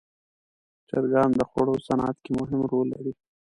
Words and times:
چرګان 0.87 1.29
د 1.35 1.41
خوړو 1.49 1.75
صنعت 1.87 2.17
کې 2.23 2.31
مهم 2.39 2.61
رول 2.71 2.87
لري. 2.93 3.13